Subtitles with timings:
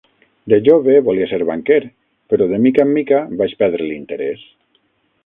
[0.51, 1.77] De jove volia ser banquer,
[2.33, 4.43] però de mica en mica vaig perdre l'interès.